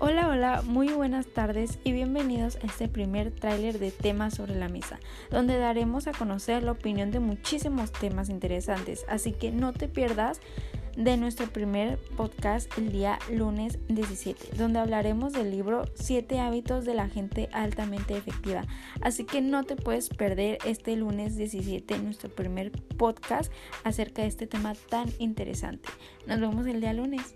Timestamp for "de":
3.80-3.90, 7.10-7.18, 10.96-11.16, 16.84-16.94, 24.22-24.28